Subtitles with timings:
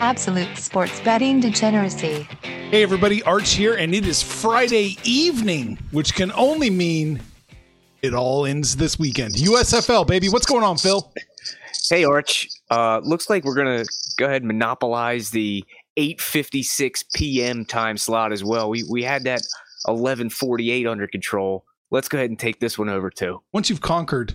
[0.00, 2.26] Absolute sports betting degeneracy.
[2.42, 7.20] Hey, everybody, Arch here, and it is Friday evening, which can only mean
[8.02, 9.34] it all ends this weekend.
[9.34, 10.28] USFL, baby.
[10.28, 11.12] What's going on, Phil?
[11.88, 12.48] Hey, Arch.
[12.70, 13.84] Uh, looks like we're gonna
[14.16, 15.64] go ahead and monopolize the
[15.96, 17.64] 8:56 p.m.
[17.64, 18.68] time slot as well.
[18.70, 19.42] We we had that
[19.86, 21.64] 11:48 under control.
[21.90, 23.42] Let's go ahead and take this one over too.
[23.52, 24.34] Once you've conquered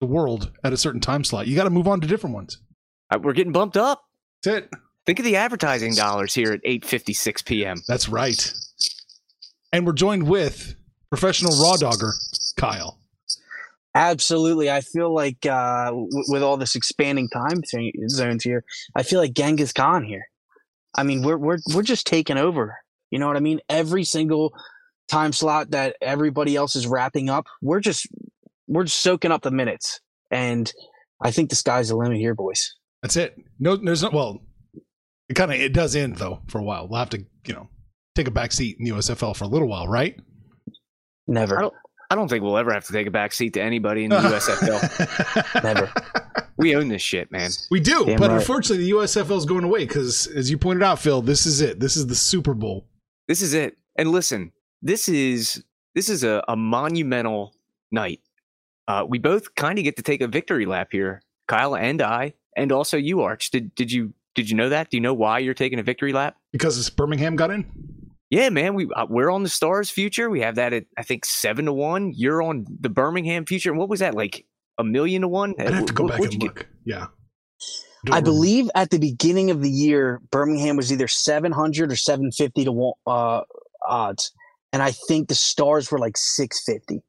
[0.00, 2.58] the world at a certain time slot, you got to move on to different ones.
[3.10, 4.04] Uh, we're getting bumped up.
[4.44, 4.70] That's it.
[5.10, 7.78] Think of the advertising dollars here at 8:56 p.m.
[7.88, 8.54] That's right.
[9.72, 10.76] And we're joined with
[11.08, 12.12] professional raw dogger
[12.56, 13.00] Kyle.
[13.92, 14.70] Absolutely.
[14.70, 18.62] I feel like uh, w- with all this expanding time th- zones here,
[18.94, 20.28] I feel like Genghis Khan here.
[20.94, 22.76] I mean, we're we're we're just taking over.
[23.10, 23.58] You know what I mean?
[23.68, 24.54] Every single
[25.08, 28.06] time slot that everybody else is wrapping up, we're just
[28.68, 29.98] we're just soaking up the minutes.
[30.30, 30.72] And
[31.20, 32.76] I think the sky's the limit here, boys.
[33.02, 33.36] That's it.
[33.58, 34.10] No, there's no.
[34.10, 34.40] Well,
[35.30, 36.88] it kind of it does end though for a while.
[36.88, 37.68] We'll have to you know
[38.16, 40.18] take a back seat in the USFL for a little while, right?
[41.28, 41.56] Never.
[41.56, 41.74] I don't,
[42.10, 44.16] I don't think we'll ever have to take a back seat to anybody in the
[44.16, 45.62] USFL.
[45.62, 45.92] Never.
[46.56, 47.52] We own this shit, man.
[47.70, 48.40] We do, Damn but right.
[48.40, 51.78] unfortunately, the USFL is going away because, as you pointed out, Phil, this is it.
[51.78, 52.84] This is the Super Bowl.
[53.28, 53.78] This is it.
[53.96, 54.50] And listen,
[54.82, 55.62] this is
[55.94, 57.54] this is a, a monumental
[57.92, 58.20] night.
[58.88, 62.34] Uh, we both kind of get to take a victory lap here, Kyle and I,
[62.56, 63.52] and also you, Arch.
[63.52, 64.90] Did did you did you know that?
[64.90, 66.36] Do you know why you're taking a victory lap?
[66.52, 67.64] because this Birmingham got in.
[68.30, 70.30] Yeah, man, we uh, we're on the Stars future.
[70.30, 72.12] We have that at I think seven to one.
[72.14, 73.70] You're on the Birmingham future.
[73.70, 74.46] And what was that like?
[74.78, 75.54] A million to one?
[75.58, 76.56] I'd have to go What- back and look.
[76.58, 76.66] get?
[76.84, 77.06] Yeah,
[78.10, 82.72] I believe at the beginning of the year, Birmingham was either 700 or 750 to
[82.72, 83.42] one, uh,
[83.86, 84.32] odds,
[84.72, 87.02] and I think the Stars were like 650.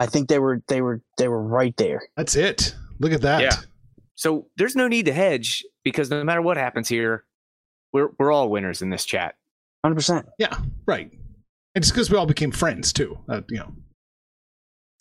[0.00, 2.00] I think they were they were they were right there.
[2.16, 2.74] that's it.
[2.98, 3.42] Look at that.
[3.42, 3.56] Yeah.
[4.16, 7.24] So there's no need to hedge because no matter what happens here,
[7.92, 9.36] we're we're all winners in this chat.
[9.82, 9.94] 100.
[9.94, 10.56] percent Yeah,
[10.86, 11.10] right.
[11.12, 13.18] And it's because we all became friends too.
[13.28, 13.72] Uh, you know,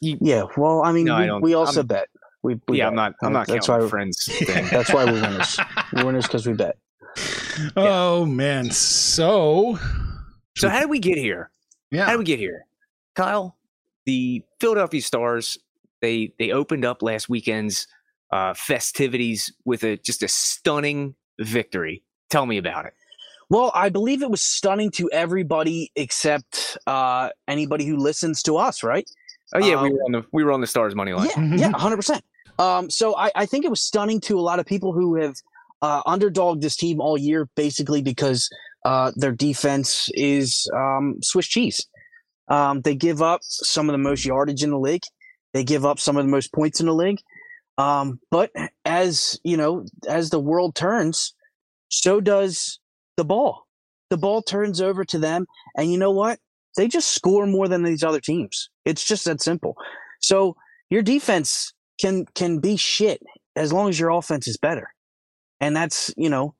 [0.02, 0.44] Yeah.
[0.58, 2.10] Well, I mean, No, we, don't- we also I'm- bet.
[2.44, 2.90] We, we yeah, bet.
[2.90, 3.90] I'm not I'm not That's counting why.
[3.90, 4.68] friends thing.
[4.70, 5.60] That's why we're winners.
[5.94, 6.78] we're winners because we bet.
[7.76, 8.70] Oh man.
[8.70, 9.80] So.
[10.58, 11.50] So how did we get here?
[11.90, 12.06] Yeah.
[12.06, 12.66] How did we get here?
[13.16, 13.56] Kyle,
[14.06, 15.58] the Philadelphia Stars,
[16.02, 17.88] they they opened up last weekend's
[18.36, 22.04] uh, festivities with a just a stunning victory.
[22.30, 22.94] Tell me about it.
[23.50, 28.84] Well, I believe it was stunning to everybody except uh, anybody who listens to us,
[28.84, 29.08] right?
[29.54, 31.30] Oh yeah, we Um, were on the we were on the Stars money line.
[31.36, 32.24] Yeah, yeah, hundred percent.
[32.58, 35.36] Um, so I, I think it was stunning to a lot of people who have
[35.82, 38.50] uh, underdogged this team all year, basically because
[38.86, 41.86] uh, their defense is um, Swiss cheese.
[42.48, 45.04] Um, they give up some of the most yardage in the league.
[45.54, 47.22] They give up some of the most points in the league.
[47.78, 48.52] Um, but
[48.86, 51.34] as you know, as the world turns,
[51.90, 52.80] so does
[53.18, 53.68] the ball.
[54.10, 55.46] The ball turns over to them,
[55.78, 56.40] and you know what?
[56.78, 58.70] They just score more than these other teams.
[58.86, 59.76] It's just that simple.
[60.22, 60.56] So
[60.90, 63.22] your defense can can be shit
[63.56, 64.90] as long as your offense is better.
[65.62, 66.54] And that's, you know,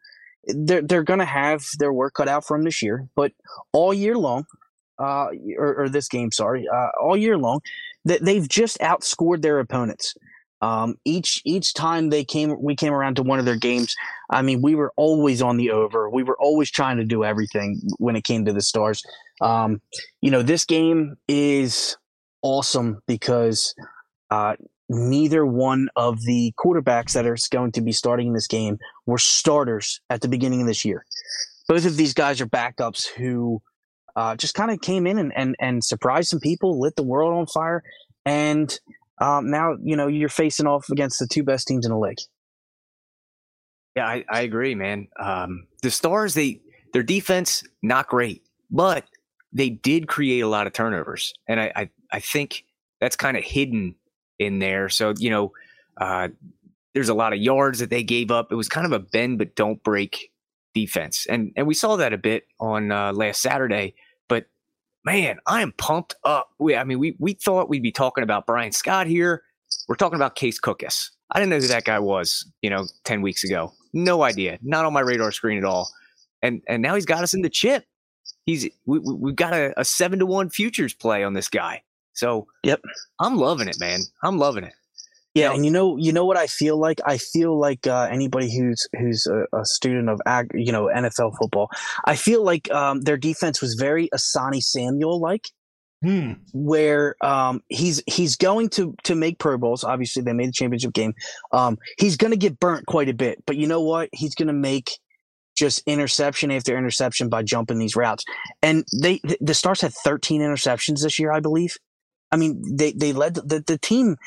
[0.48, 3.32] they're they're gonna have their work cut out for them this year, but
[3.74, 4.46] all year long,
[5.00, 7.60] uh, or, or this game, sorry, uh, all year long,
[8.06, 10.16] that they've just outscored their opponents.
[10.62, 13.96] Um, each each time they came, we came around to one of their games.
[14.30, 16.10] I mean, we were always on the over.
[16.10, 19.04] We were always trying to do everything when it came to the Stars.
[19.42, 19.82] Um,
[20.22, 21.98] you know, this game is
[22.42, 23.76] awesome because
[24.32, 24.56] uh,
[24.90, 29.18] neither one of the quarterbacks that are going to be starting in this game were
[29.18, 31.06] starters at the beginning of this year.
[31.68, 33.62] Both of these guys are backups who
[34.16, 37.34] uh, just kind of came in and, and, and surprised some people, lit the world
[37.34, 37.84] on fire.
[38.26, 38.80] And
[39.20, 42.20] um, now, you know, you're facing off against the two best teams in the league.
[43.96, 45.08] Yeah, I, I agree, man.
[45.18, 49.06] Um, the Stars, they their defense not great, but
[49.54, 52.66] they did create a lot of turnovers, and I I, I think
[53.00, 53.96] that's kind of hidden
[54.38, 54.90] in there.
[54.90, 55.54] So you know,
[55.98, 56.28] uh,
[56.94, 58.52] there's a lot of yards that they gave up.
[58.52, 60.32] It was kind of a bend but don't break
[60.74, 63.96] defense, and and we saw that a bit on uh, last Saturday.
[65.06, 66.50] Man, I am pumped up.
[66.58, 69.44] We, I mean, we we thought we'd be talking about Bryan Scott here.
[69.88, 71.12] We're talking about Case Cookus.
[71.32, 73.72] I didn't know who that guy was, you know, 10 weeks ago.
[73.94, 74.58] No idea.
[74.64, 75.90] Not on my radar screen at all.
[76.42, 77.86] And and now he's got us in the chip.
[78.46, 81.84] He's we, we've got a, a seven to one futures play on this guy.
[82.14, 82.82] So Yep.
[83.20, 84.02] I'm loving it, man.
[84.24, 84.74] I'm loving it.
[85.36, 87.02] Yeah, and you know, you know what I feel like.
[87.06, 91.34] I feel like uh, anybody who's who's a, a student of ag, you know NFL
[91.38, 91.70] football.
[92.06, 95.44] I feel like um, their defense was very Asante Samuel like,
[96.02, 96.34] Hmm.
[96.54, 99.84] where um, he's he's going to to make Pro Bowls.
[99.84, 101.14] Obviously, they made the championship game.
[101.52, 104.10] Um, he's going to get burnt quite a bit, but you know what?
[104.14, 105.00] He's going to make
[105.58, 108.24] just interception after interception by jumping these routes.
[108.62, 111.76] And they the, the Stars had 13 interceptions this year, I believe.
[112.32, 114.18] I mean, they they led the, the team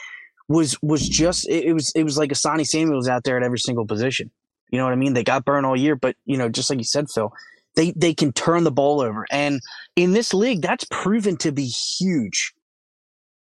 [0.49, 3.43] was was just it, it was it was like a Sonny Samuels out there at
[3.43, 4.31] every single position.
[4.71, 5.15] You know what I mean?
[5.15, 7.33] They got burned all year, but you know, just like you said, Phil,
[7.77, 9.61] they they can turn the ball over, and
[9.97, 12.55] in this league, that's proven to be huge.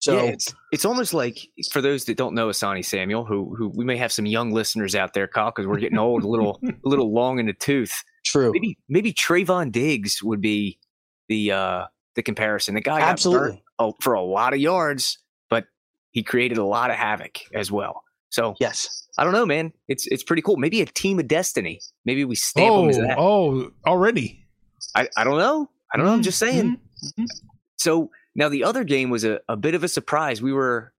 [0.00, 1.38] So yeah, it's it's almost like
[1.72, 4.94] for those that don't know Asante Samuel, who who we may have some young listeners
[4.94, 8.04] out there, Kyle, because we're getting old, a little a little long in the tooth.
[8.24, 10.78] true, Maybe maybe Trevon Diggs would be
[11.28, 11.84] the uh
[12.14, 12.74] the comparison.
[12.74, 13.62] The guy absolutely,
[14.00, 15.18] for a lot of yards,
[16.12, 18.02] he created a lot of havoc as well.
[18.30, 19.06] So yes.
[19.18, 19.72] I don't know, man.
[19.88, 20.56] It's it's pretty cool.
[20.56, 21.80] Maybe a team of destiny.
[22.04, 23.18] Maybe we stamp Oh, them as that.
[23.18, 24.44] oh, already.
[24.94, 25.68] I, I don't know.
[25.92, 26.12] I don't know.
[26.12, 26.78] I'm just saying.
[27.18, 27.26] Mhm.
[27.76, 30.40] So now the other game was a, a bit of a surprise.
[30.42, 30.92] We were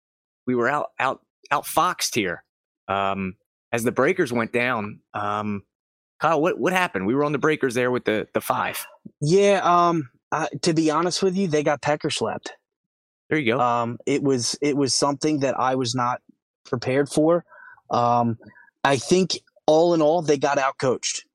[0.48, 1.22] we were out out
[1.52, 2.44] out foxed here.
[2.88, 3.36] Um
[3.72, 5.00] as the breakers went down.
[5.14, 5.64] Um
[6.20, 7.06] Kyle, what what happened?
[7.06, 8.86] We were on the breakers there with the the five.
[9.22, 9.62] Yeah.
[9.64, 10.10] Um.
[10.32, 12.52] Uh, to be honest with you, they got pecker slapped.
[13.30, 13.60] There you go.
[13.60, 16.22] Um, it was it was something that I was not
[16.66, 17.46] prepared for.
[17.90, 18.38] Um,
[18.84, 21.26] I think all in all, they got out coached.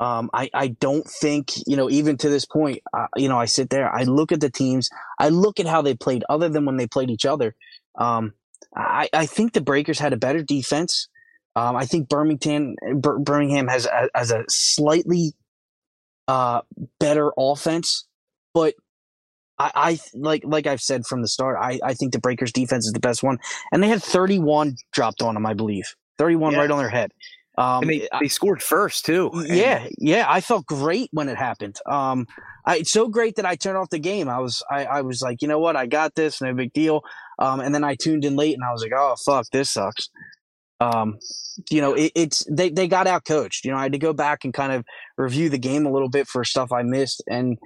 [0.00, 3.46] Um, I, I don't think, you know, even to this point, uh, you know, I
[3.46, 4.88] sit there, I look at the teams,
[5.18, 7.56] I look at how they played, other than when they played each other.
[7.96, 8.32] Um,
[8.76, 11.08] I, I think the Breakers had a better defense.
[11.56, 15.32] Um, I think Birmingham, Bir- Birmingham has a, has a slightly
[16.28, 16.60] uh,
[17.00, 18.06] better offense,
[18.54, 18.74] but
[19.58, 22.86] I, I like like I've said from the start, I, I think the Breakers defense
[22.86, 23.38] is the best one,
[23.72, 26.58] and they had 31 dropped on them, I believe, 31 Yeah.
[26.60, 27.12] right on their head.
[27.56, 29.30] Um, and they, they scored first too.
[29.34, 31.76] And yeah, yeah, I felt great when it happened.
[31.90, 32.26] Um,
[32.64, 34.28] I it's so great that I turned off the game.
[34.28, 37.02] I was I, I was like, you know what, I got this, no big deal.
[37.40, 40.08] Um, and then I tuned in late, and I was like, oh fuck, this sucks.
[40.80, 41.18] Um,
[41.70, 43.64] you know, it, it's they they got out coached.
[43.64, 44.84] You know, I had to go back and kind of
[45.16, 47.58] review the game a little bit for stuff I missed, and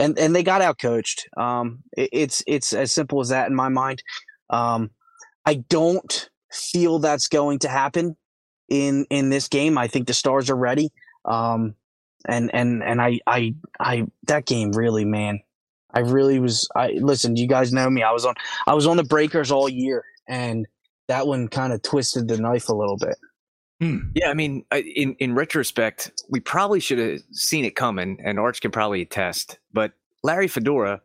[0.00, 1.28] and and they got out coached.
[1.36, 4.02] Um, it, it's it's as simple as that in my mind.
[4.48, 4.90] Um,
[5.46, 8.16] I don't feel that's going to happen
[8.68, 9.78] in in this game.
[9.78, 10.90] I think the Stars are ready.
[11.24, 11.74] Um,
[12.26, 15.40] and and and I I I that game really, man.
[15.92, 16.68] I really was.
[16.74, 17.36] I listen.
[17.36, 18.02] You guys know me.
[18.02, 18.34] I was on.
[18.66, 20.66] I was on the breakers all year, and
[21.08, 23.16] that one kind of twisted the knife a little bit.
[23.80, 23.98] Hmm.
[24.14, 28.60] Yeah, I mean, in in retrospect, we probably should have seen it coming, and Arch
[28.60, 29.58] can probably attest.
[29.72, 31.00] But Larry Fedora,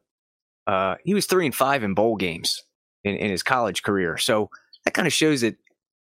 [0.68, 2.64] uh, he was three and five in bowl games
[3.06, 4.50] in, in his college career, so
[4.84, 5.56] that kind of shows that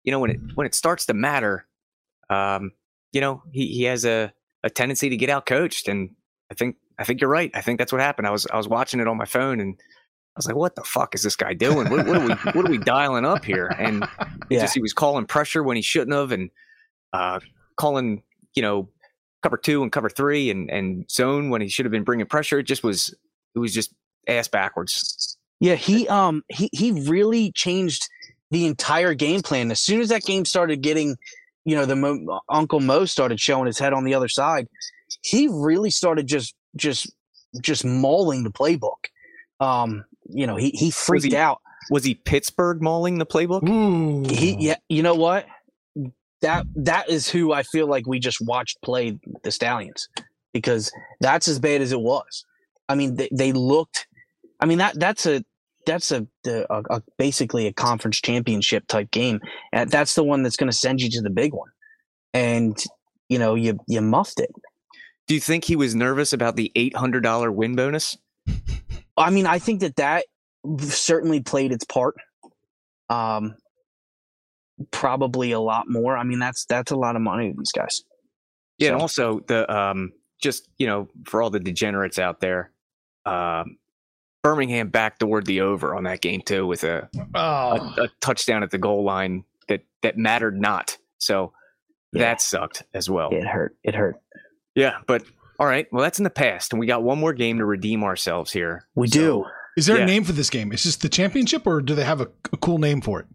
[0.03, 1.65] you know when it when it starts to matter,
[2.29, 2.71] um,
[3.13, 4.33] you know, he he has a
[4.63, 6.09] a tendency to get out coached, and
[6.51, 7.51] I think I think you're right.
[7.53, 8.27] I think that's what happened.
[8.27, 9.79] I was I was watching it on my phone, and
[10.37, 11.89] I was like, "What the fuck is this guy doing?
[11.89, 14.07] What, what are we what are we dialing up here?" And
[14.49, 14.61] Yeah.
[14.61, 16.51] just he was calling pressure when he shouldn't have, and
[17.13, 17.39] uh,
[17.75, 18.21] calling
[18.55, 18.89] you know
[19.41, 22.59] cover two and cover three and and zone when he should have been bringing pressure.
[22.59, 23.13] It just was
[23.55, 23.91] it was just
[24.27, 25.37] ass backwards.
[25.59, 28.03] Yeah, he um he he really changed
[28.51, 31.17] the entire game plan as soon as that game started getting,
[31.65, 34.67] you know, the Mo, Uncle Mo started showing his head on the other side.
[35.23, 37.11] He really started just just
[37.61, 39.07] just mauling the playbook.
[39.59, 41.59] Um, you know, he he freaked he- out.
[41.89, 43.67] Was he Pittsburgh mauling the playbook?
[43.67, 44.27] Ooh.
[44.27, 45.45] He yeah, you know what?
[46.41, 50.09] That that is who I feel like we just watched play the Stallions
[50.53, 50.91] because
[51.21, 52.45] that's as bad as it was.
[52.89, 54.07] I mean, they, they looked.
[54.59, 55.43] I mean that that's a
[55.85, 59.39] that's a, a, a basically a conference championship type game,
[59.71, 61.69] and that's the one that's going to send you to the big one.
[62.33, 62.77] And
[63.29, 64.51] you know, you you muffed it.
[65.27, 68.17] Do you think he was nervous about the eight hundred dollar win bonus?
[69.17, 70.25] I mean, I think that that
[70.79, 72.15] certainly played its part.
[73.09, 73.55] Um,
[74.91, 76.15] probably a lot more.
[76.17, 78.03] I mean, that's that's a lot of money these guys.
[78.77, 82.71] Yeah, So- and also the um, just you know for all the degenerates out there,
[83.25, 83.77] um,
[84.43, 88.71] Birmingham backdoored the over on that game too with a, Oh, a, a touchdown at
[88.71, 90.97] the goal line that that mattered not.
[91.17, 91.53] So
[92.13, 92.21] Yeah.
[92.21, 93.29] that sucked as well.
[93.31, 93.75] It hurt.
[93.83, 94.17] It hurt.
[94.75, 95.23] Yeah, but
[95.59, 95.87] all right.
[95.91, 98.87] Well, that's in the past, and we got one more game to redeem ourselves here.
[98.95, 99.45] We So, do.
[99.77, 100.03] is there yeah.
[100.03, 100.71] a name for this game?
[100.71, 103.25] Is this the championship, or do they have a, a cool name for it?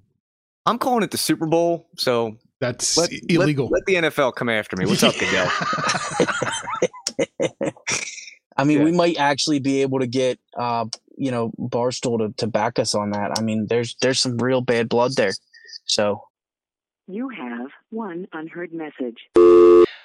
[0.67, 1.89] I'm calling it the Super Bowl.
[1.97, 3.67] So That's let, illegal.
[3.67, 4.87] Let, let the NFL come after me.
[4.87, 5.49] What's up, Goodell?
[8.57, 8.85] I mean, Yeah.
[8.85, 10.85] we might actually be able to get, uh,
[11.17, 13.33] you know, Barstool to, to back us on that.
[13.39, 15.33] I mean, there's there's some real bad blood there.
[15.87, 16.23] So
[17.09, 19.17] You have one unheard message.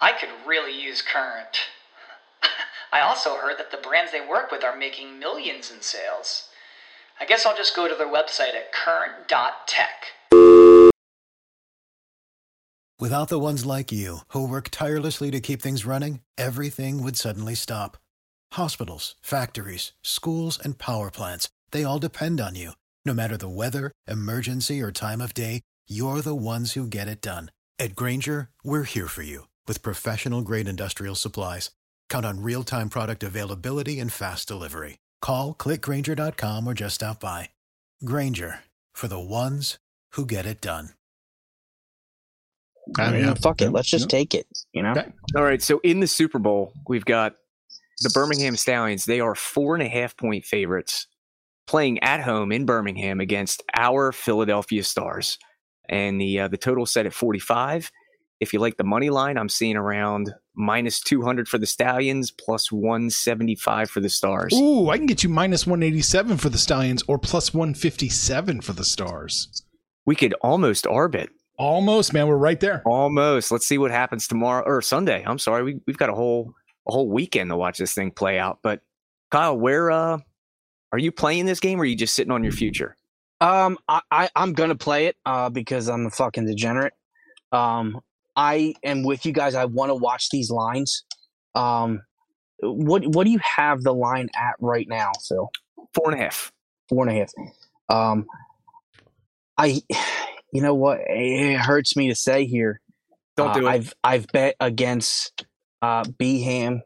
[0.00, 1.58] I could really use Current.
[2.92, 6.48] I also heard that the brands they work with are making millions in sales.
[7.20, 10.12] I guess I'll just go to their website at current.tech.
[13.00, 17.54] Without the ones like you, who work tirelessly to keep things running, everything would suddenly
[17.54, 17.96] stop.
[18.52, 22.72] Hospitals, factories, schools, and power plants, they all depend on you.
[23.04, 27.20] No matter the weather, emergency, or time of day, you're the ones who get it
[27.20, 27.50] done.
[27.78, 31.70] At Grainger, we're here for you with professional grade industrial supplies.
[32.08, 34.98] Count on real time product availability and fast delivery.
[35.20, 37.50] Call clickgrainger.com or just stop by.
[38.04, 38.60] Grainger
[38.92, 39.78] for the ones
[40.12, 40.90] who get it done.
[42.96, 43.34] I mean, yeah.
[43.34, 43.70] fuck it.
[43.70, 44.18] Let's just yeah.
[44.18, 44.46] take it.
[44.72, 44.92] You know.
[44.92, 45.06] Okay.
[45.36, 45.62] All right.
[45.62, 47.34] So in the Super Bowl, we've got
[48.00, 49.04] the Birmingham Stallions.
[49.04, 51.06] They are four and a half point favorites
[51.66, 55.38] playing at home in Birmingham against our Philadelphia Stars.
[55.88, 57.90] And the uh, the total set at 45.
[58.40, 62.70] If you like the money line, I'm seeing around minus 200 for the Stallions, plus
[62.70, 64.54] 175 for the Stars.
[64.54, 68.84] Ooh, I can get you minus 187 for the Stallions or plus 157 for the
[68.84, 69.64] Stars.
[70.06, 71.28] We could almost arbit.
[71.58, 72.28] Almost, man.
[72.28, 72.82] We're right there.
[72.86, 73.50] Almost.
[73.50, 75.24] Let's see what happens tomorrow or Sunday.
[75.26, 75.64] I'm sorry.
[75.64, 76.54] We, we've got a whole
[76.88, 78.60] a whole weekend to watch this thing play out.
[78.62, 78.80] But
[79.32, 80.18] Kyle, where uh,
[80.92, 82.96] are you playing this game or are you just sitting on your future?
[83.40, 86.94] Um, I, I I'm gonna play it uh because I'm a fucking degenerate.
[87.52, 88.00] Um,
[88.38, 89.56] I am with you guys.
[89.56, 91.02] I want to watch these lines.
[91.56, 92.02] Um,
[92.60, 95.50] what what do you have the line at right now, Phil?
[95.92, 96.52] Four and a half.
[96.88, 97.32] Four and a half.
[97.88, 98.26] Um,
[99.58, 99.82] I,
[100.52, 101.00] you know what?
[101.08, 102.80] It hurts me to say here.
[103.36, 103.70] Don't Uh, do it.
[103.70, 105.44] I've I've bet against
[105.82, 106.82] uh Beham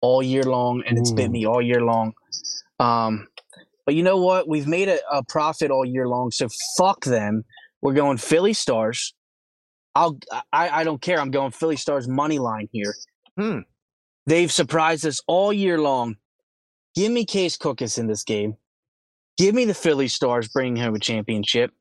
[0.00, 1.32] all year long, and it's bit Ooh.
[1.32, 2.14] me all year long.
[2.80, 3.28] Um,
[3.86, 4.48] but you know what?
[4.48, 7.44] We've made a, a profit all year long, so fuck them.
[7.80, 9.14] We're going Philly Stars.
[9.94, 10.18] I'll
[10.52, 11.20] I, I don't care.
[11.20, 12.94] I'm going Philly Stars money line here.
[13.38, 13.60] Hmm.
[14.26, 16.16] They've surprised us all year long.
[16.94, 18.56] Give me Case Cookus in this game.
[19.36, 21.72] Give me the Philly Stars bringing home a championship.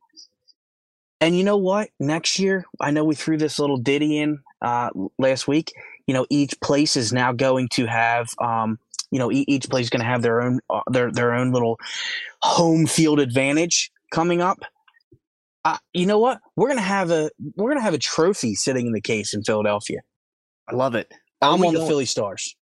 [1.22, 1.90] And you know what?
[2.00, 5.72] Next year, I know we threw this little ditty in uh, last week.
[6.06, 8.78] You know, each place is now going to have, um,
[9.10, 11.54] you know, e- each place is going to have their own uh, their their own
[11.54, 11.80] little
[12.42, 14.66] home field advantage coming up.
[15.66, 16.40] Uh, you know what?
[16.56, 20.00] We're gonna have a we're gonna have a trophy sitting in the case in Philadelphia.
[20.70, 21.12] I love it.
[21.42, 22.56] I'm on the don't- Philly Stars.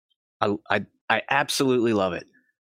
[0.41, 2.25] I, I I absolutely love it.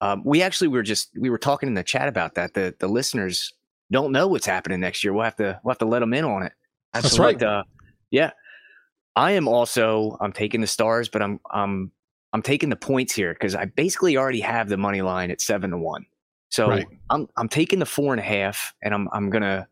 [0.00, 2.54] Um, we actually were just we were talking in the chat about that.
[2.54, 3.52] The the listeners
[3.90, 5.12] don't know what's happening next year.
[5.12, 6.52] We'll have to we'll have to let them in on it.
[6.93, 7.43] That's right.
[7.43, 7.64] Uh,
[8.11, 8.31] yeah,
[9.16, 11.90] I am also I'm taking the stars, but I'm I'm
[12.33, 15.71] I'm taking the points here because I basically already have the money line at seven
[15.71, 16.04] to one.
[16.50, 16.87] So Right.
[17.11, 19.66] I'm I'm taking the four and a half, and I'm I'm gonna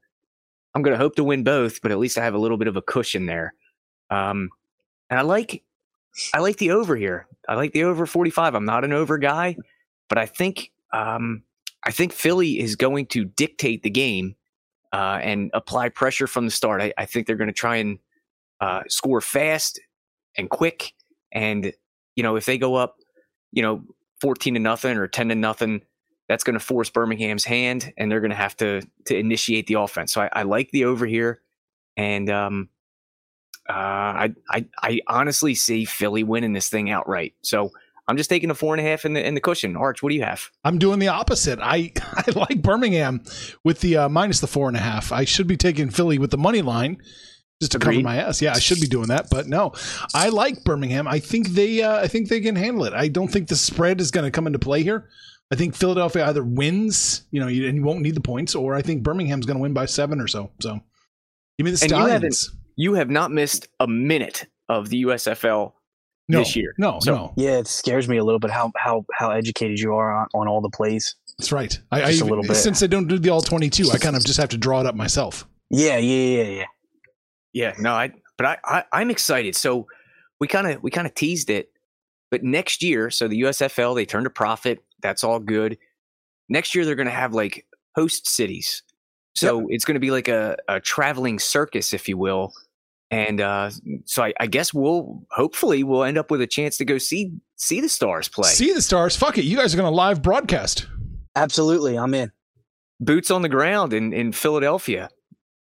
[0.74, 2.76] I'm gonna hope to win both, but at least I have a little bit of
[2.76, 3.54] a cushion there.
[4.10, 4.50] Um,
[5.10, 5.62] and I like
[6.34, 7.26] I like the over here.
[7.48, 8.54] I like the over 45.
[8.54, 9.56] I'm not an over guy,
[10.08, 11.42] but I think um,
[11.84, 14.36] I think Philly is going to dictate the game
[14.92, 16.82] uh, and apply pressure from the start.
[16.82, 17.98] I, I think they're going to try and
[18.60, 19.80] uh, score fast
[20.36, 20.92] and quick.
[21.32, 21.72] And
[22.14, 22.96] you know, if they go up,
[23.52, 23.82] you know,
[24.20, 25.82] 14 to nothing or 10 to nothing,
[26.32, 29.74] that's going to force Birmingham's hand, and they're going to have to to initiate the
[29.74, 30.14] offense.
[30.14, 31.42] So I, I like the over here,
[31.94, 32.70] and um,
[33.68, 37.34] uh, I I I honestly see Philly winning this thing outright.
[37.42, 37.70] So
[38.08, 39.76] I'm just taking a four and a half in the in the cushion.
[39.76, 40.48] Arch, what do you have?
[40.64, 41.58] I'm doing the opposite.
[41.60, 43.22] I I like Birmingham
[43.62, 45.12] with the uh, minus the four and a half.
[45.12, 46.96] I should be taking Philly with the money line
[47.60, 48.40] just to cover my ass.
[48.40, 49.74] Yeah, I should be doing that, but no,
[50.14, 51.06] I like Birmingham.
[51.06, 52.94] I think they uh, I think they can handle it.
[52.94, 55.10] I don't think the spread is going to come into play here.
[55.52, 58.74] I think Philadelphia either wins, you know, you, and you won't need the points, or
[58.74, 60.50] I think Birmingham's going to win by seven or so.
[60.60, 60.80] So
[61.58, 65.74] give me the And you haven't- You have not missed a minute of the USFL
[66.28, 66.74] No, this year.
[66.78, 69.92] No, So- no, Yeah, it scares me a little bit how how how educated you
[69.94, 71.14] are on, on all the plays.
[71.38, 71.78] that's right.
[71.90, 72.56] I, I Just a little bit.
[72.56, 74.80] since I don't do the all twenty two, I kind of just have to draw
[74.80, 75.46] it up myself.
[75.68, 76.64] Yeah, yeah, yeah, yeah.
[77.52, 79.54] Yeah, no, I but I, I I'm excited.
[79.54, 79.86] So
[80.40, 81.70] we kind of we kind of teased it,
[82.30, 84.82] but next year, so the USFL they turn to profit.
[85.02, 85.78] That's all good.
[86.48, 88.82] Next year they're going to have like host cities,
[89.34, 92.52] so it's going to be like a, a traveling circus, if you will.
[93.10, 93.70] And uh,
[94.04, 97.32] so I, I guess we'll hopefully we'll end up with a chance to go see
[97.56, 98.48] see the stars play.
[98.50, 99.16] See the stars.
[99.16, 99.44] Fuck it.
[99.44, 100.86] You guys are going to live broadcast.
[101.36, 102.32] Absolutely, I'm in.
[103.00, 105.10] Boots on the ground in in Philadelphia.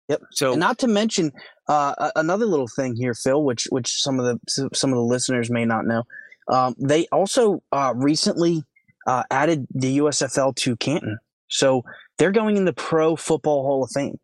[0.08, 0.22] Yep.
[0.32, 1.32] So And not to mention
[1.68, 5.50] uh, another little thing here, Phil, which which some of the some of the listeners
[5.50, 6.04] may not know.
[6.48, 8.62] Um, they also uh, recently
[9.08, 11.82] uh, added the USFL to Canton, so
[12.18, 14.18] they're going in the Pro Football Hall of Fame.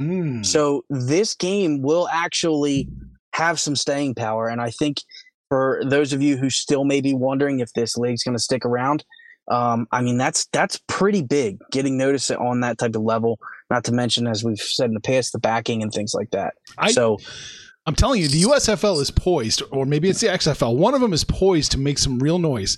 [0.00, 0.44] Mm.
[0.44, 2.88] So this game will actually
[3.34, 4.98] have some staying power, and I think
[5.48, 8.64] for those of you who still may be wondering if this league's going to stick
[8.64, 9.04] around,
[9.50, 13.38] um, I mean that's that's pretty big getting noticed on that type of level.
[13.68, 16.54] Not to mention, as we've said in the past, the backing and things like that.
[16.78, 17.18] I, so
[17.86, 20.76] I'm telling you, the USFL is poised, or maybe it's the XFL.
[20.76, 22.76] One of them is poised to make some real noise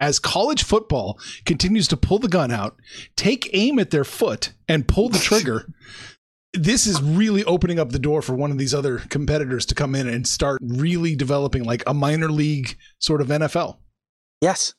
[0.00, 2.76] as college football continues to pull the gun out,
[3.14, 5.66] take aim at their foot, and pull the trigger.
[6.54, 9.94] this is really opening up the door for one of these other competitors to come
[9.94, 13.76] in and start really developing like a minor league sort of NFL.
[14.40, 14.74] yes,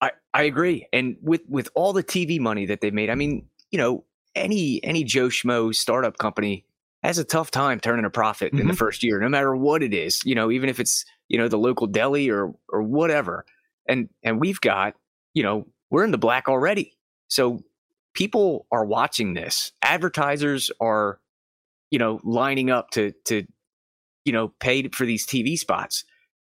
[0.00, 0.86] I, I agree.
[0.92, 4.82] And with with all the TV money that they made, I mean, you know, any
[4.82, 6.66] any Joe Schmo startup company
[7.06, 8.78] has a tough time turning a profit in the Mhm.
[8.78, 10.22] first year, no matter what it is.
[10.24, 13.44] You know, even if it's you know the local deli or or whatever.
[13.88, 14.94] And and we've got
[15.34, 16.96] you know we're in the black already,
[17.28, 17.62] so
[18.14, 19.72] people are watching this.
[19.82, 21.20] Advertisers are
[21.90, 23.46] you know lining up to to
[24.24, 26.04] you know pay for these TV spots,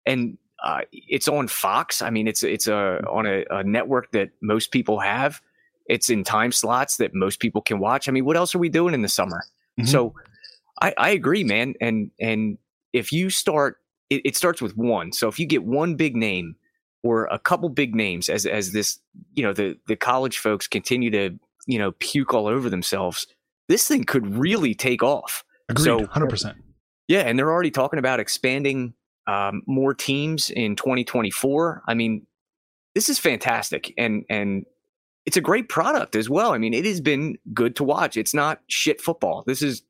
[0.05, 2.01] and uh, it's on Fox.
[2.01, 5.39] I mean, it's it's a on a, a network that most people have.
[5.85, 8.09] It's in time slots that most people can watch.
[8.09, 9.43] I mean, what else are we doing in the summer?
[9.79, 9.87] Mhm.
[9.87, 10.15] So,
[10.81, 11.73] I, I agree, man.
[11.81, 12.57] And and
[12.93, 13.77] if you start,
[14.09, 15.11] it, it starts with one.
[15.11, 16.55] So if you get one big name
[17.03, 18.99] or a couple big names, as as this,
[19.33, 23.27] you know, the the college folks continue to you know puke all over themselves,
[23.67, 25.43] this thing could really take off.
[25.69, 26.57] Agreed, So- hundred percent.
[27.07, 28.93] Yeah, and they're already talking about expanding
[29.27, 31.83] um, more teams in 2024.
[31.87, 32.27] I mean,
[32.95, 34.65] this is fantastic, and and
[35.25, 36.53] it's a great product as well.
[36.53, 38.17] I mean, it has been good to watch.
[38.17, 39.43] It's not shit football.
[39.47, 39.83] This is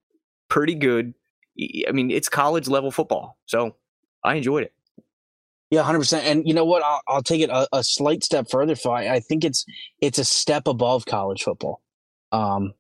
[0.49, 1.13] pretty good.
[1.88, 3.75] I mean, it's college level football, so
[4.23, 4.73] I enjoyed it.
[5.71, 6.25] yeah, hundred percent.
[6.25, 6.83] And you know what?
[6.83, 8.75] I'll, I'll take it a, a slight step further.
[8.89, 9.65] I, I think it's
[10.01, 11.81] it's a step above college football.
[12.31, 12.73] Um,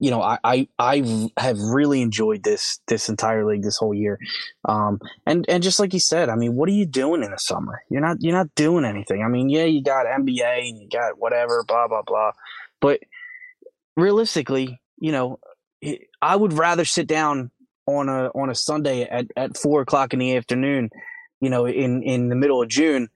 [0.00, 4.18] you know, I, I I have really enjoyed this this entire league this whole year,
[4.68, 7.38] um, and and just like you said, I mean, what are you doing in the
[7.38, 7.82] summer?
[7.90, 9.22] You're not you're not doing anything.
[9.22, 12.32] I mean, yeah, you got NBA and you got whatever, blah blah blah,
[12.80, 13.00] but
[13.96, 15.40] realistically, you know,
[15.80, 17.50] it- I would rather sit down
[17.86, 20.90] on a on a Sunday at at four o'clock in the afternoon,
[21.40, 23.08] you know, in in the middle of June,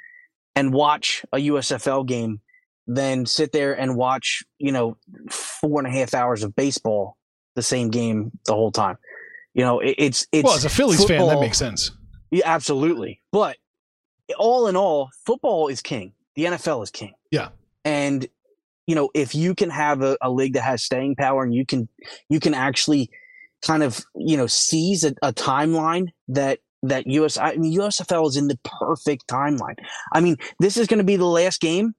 [0.57, 2.40] and watch a USFL game
[2.87, 4.96] than sit there and watch, you know,
[5.31, 7.16] four and a half hours of baseball,
[7.55, 8.96] the same game the whole time.
[9.55, 11.90] You know, it, it's it's Well, as a Phillies fan, that makes sense.
[12.31, 13.20] yeah, absolutely.
[13.31, 13.57] But
[14.38, 16.14] all in all, football is king.
[16.35, 17.12] The NFL is king.
[17.31, 17.48] Yeah.
[17.85, 18.27] And
[18.87, 21.64] you know, if you can have a, a league that has staying power and you
[21.64, 21.88] can
[22.29, 23.11] you can actually
[23.64, 28.37] kind of, you know, seize a, a timeline that that US I mean USFL is
[28.37, 29.77] in the perfect timeline.
[30.12, 31.95] I mean, this is gonna be the last game,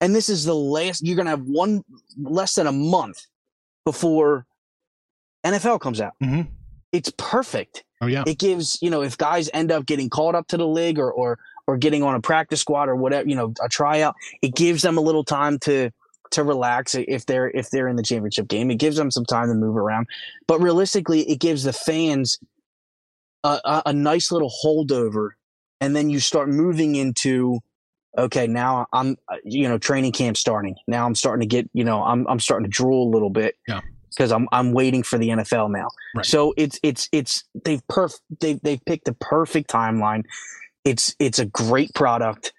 [0.00, 1.82] and this is the last you're gonna have one
[2.20, 3.20] less than a month
[3.84, 4.44] before
[5.46, 6.14] NFL comes out.
[6.22, 6.48] Mhm.
[6.92, 8.22] It's perfect Oh yeah.
[8.26, 11.12] it gives you know if guys end up getting called up to the league or
[11.12, 14.82] or or getting on a practice squad or whatever you know a tryout it gives
[14.82, 15.90] them a little time to
[16.30, 19.48] to relax if they're if they're in the championship game it gives them some time
[19.48, 20.06] to move around
[20.46, 22.38] but realistically it gives the fans
[23.44, 25.30] a, a, a nice little holdover
[25.80, 27.60] and then you start moving into
[28.16, 30.76] okay, now I'm, uh, you know, training camp starting.
[30.86, 33.56] Now I'm starting to get, you know, I'm, I'm starting to drool a little bit.
[33.66, 33.80] Yeah.
[34.10, 35.88] Because I'm, I'm waiting for the NFL now.
[36.16, 36.26] Right.
[36.26, 40.24] So it's, it's, it's, they've perf, they've, they've picked the perfect timeline.
[40.84, 42.52] It's, it's a great product.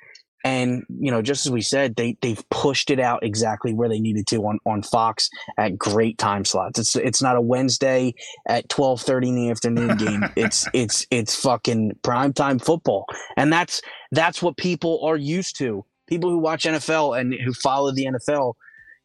[0.43, 3.99] And, you know, just as we said, they, they've pushed it out exactly where they
[3.99, 6.79] needed to on, on Fox at great time slots.
[6.79, 8.13] It's, it's not a Wednesday
[8.47, 10.25] at 1230 in the afternoon game.
[10.35, 13.05] it's, it's, it's fucking primetime football.
[13.35, 15.85] And that's, that's what people are used to.
[16.07, 18.53] People who watch NFL and who follow the NFL,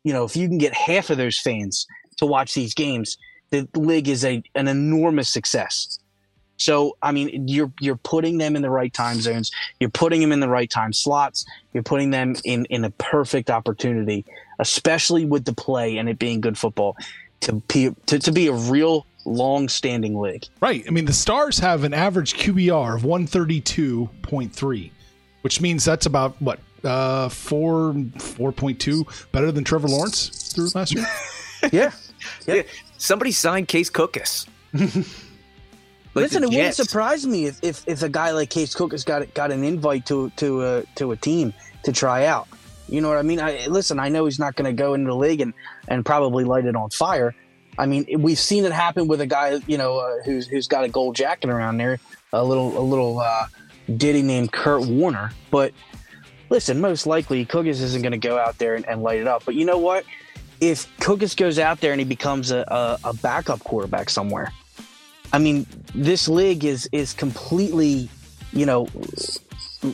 [0.05, 1.87] you know, if you can get half of those fans
[2.19, 3.19] to watch these games,
[3.51, 5.99] the league is a an enormous success.
[6.57, 9.51] So, I mean, you're you're putting them in the right time zones.
[9.81, 11.45] You're putting them in the right time slots.
[11.73, 14.25] You're putting them in in a perfect opportunity,
[14.59, 16.97] especially with the play and it being good football,
[17.41, 20.45] to be to, to be a real long-standing league.
[20.61, 20.85] Right.
[20.87, 24.91] I mean, the Stars have an average QBR of 132.3,
[25.41, 30.69] which means that's about what uh, four four point two better than Trevor Lawrence through
[30.75, 31.07] last year.
[31.73, 31.93] Yeah.
[32.47, 32.61] Yeah.
[32.99, 34.47] Somebody signed Case Cookus.
[36.15, 39.33] Like Listen, it wouldn't surprise me if, if, if a guy like Case Cookus got
[39.35, 42.47] got an invite to to a to a team to try out.
[42.89, 43.41] You know what I mean?
[43.41, 45.55] I, listen, I know he's not going to go into the league and,
[45.89, 47.35] and probably light it on fire.
[47.79, 50.85] I mean, we've seen it happen with a guy, you know, uh, who's who's got
[50.85, 51.99] a gold jacket around there,
[52.33, 53.47] a little a little uh,
[53.97, 55.33] ditty named Kurt Warner.
[55.51, 55.73] But
[56.51, 59.45] listen, most likely Cookus isn't going to go out there and, and light it up.
[59.45, 60.05] But you know what?
[60.61, 64.53] If Cookus goes out there and he becomes a, a, a backup quarterback somewhere,
[65.33, 68.09] I mean, this league is is completely,
[68.53, 68.89] you know,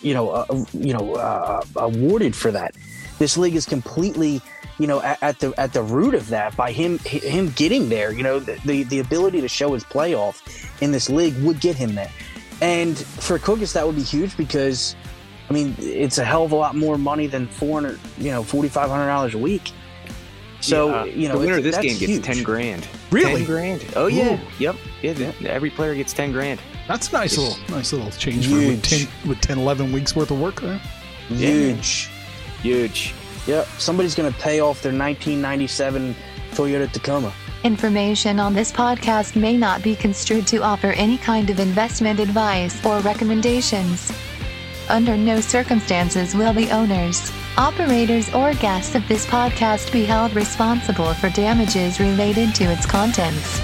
[0.03, 2.75] you know, uh, you know, uh, awarded for that.
[3.19, 4.41] This league is completely,
[4.79, 8.13] you know, at, at the at the root of that by him him getting there.
[8.13, 10.43] You know, the, the ability to show his playoff
[10.83, 12.11] in this league would get him there.
[12.63, 14.95] And for Cookus, that would be huge because,
[15.49, 18.43] I mean, it's a hell of a lot more money than four hundred, you know,
[18.43, 19.73] forty five hundred dollars a week.
[20.61, 22.23] So Yeah, you know, the winner of this game gets huge.
[22.25, 22.87] ten grand.
[23.11, 23.37] Really?
[23.37, 23.85] Ten grand.
[23.97, 24.35] Oh yeah.
[24.35, 24.47] Ooh.
[24.59, 24.77] Yep.
[25.03, 25.13] Yeah.
[25.15, 26.61] the- Every player gets ten grand.
[26.89, 28.69] That's a nice little nice little change for Huge.
[28.77, 28.83] with
[29.23, 30.81] 10, with 10, 11 weeks worth of work there.
[31.29, 32.09] Huge.
[32.63, 33.15] Huge.
[33.47, 33.67] Yep.
[33.79, 36.15] Somebody's going to pay off their 1997
[36.53, 37.33] Toyota Tacoma.
[37.63, 42.85] Information on this podcast may not be construed to offer any kind of investment advice
[42.85, 44.11] or recommendations.
[44.91, 51.15] Under no circumstances will the owners, operators, or guests of this podcast be held responsible
[51.15, 53.61] for damages related to its contents.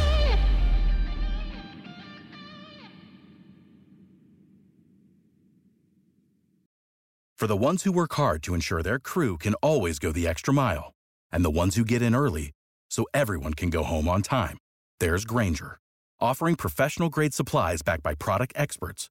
[7.36, 10.54] For the ones who work hard to ensure their crew can always go the extra
[10.54, 10.94] mile,
[11.32, 12.52] and the ones who get in early
[12.88, 14.58] so everyone can go home on time,
[15.00, 15.78] there's Grainger,
[16.20, 19.10] offering professional grade supplies backed by product experts